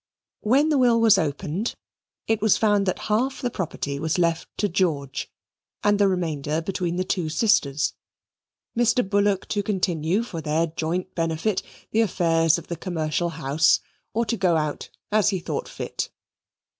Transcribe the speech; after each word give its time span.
When 0.39 0.69
the 0.69 0.79
will 0.79 0.99
was 0.99 1.19
opened, 1.19 1.75
it 2.25 2.41
was 2.41 2.57
found 2.57 2.87
that 2.87 2.97
half 3.05 3.39
the 3.39 3.51
property 3.51 3.99
was 3.99 4.17
left 4.17 4.47
to 4.57 4.67
George, 4.67 5.29
and 5.83 5.99
the 5.99 6.07
remainder 6.07 6.59
between 6.59 6.95
the 6.95 7.03
two 7.03 7.29
sisters. 7.29 7.93
Mr. 8.75 9.07
Bullock 9.07 9.47
to 9.49 9.61
continue, 9.61 10.23
for 10.23 10.41
their 10.41 10.65
joint 10.65 11.13
benefit, 11.13 11.61
the 11.91 12.01
affairs 12.01 12.57
of 12.57 12.65
the 12.65 12.77
commercial 12.77 13.29
house, 13.29 13.79
or 14.11 14.25
to 14.25 14.35
go 14.37 14.57
out, 14.57 14.89
as 15.11 15.29
he 15.29 15.37
thought 15.37 15.67
fit. 15.69 16.09